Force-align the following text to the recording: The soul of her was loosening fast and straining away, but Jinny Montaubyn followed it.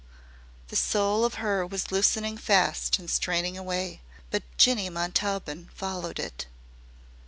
The 0.69 0.75
soul 0.75 1.23
of 1.25 1.35
her 1.35 1.63
was 1.63 1.91
loosening 1.91 2.35
fast 2.35 2.97
and 2.97 3.07
straining 3.07 3.55
away, 3.55 4.01
but 4.31 4.41
Jinny 4.57 4.89
Montaubyn 4.89 5.69
followed 5.75 6.17
it. 6.17 6.47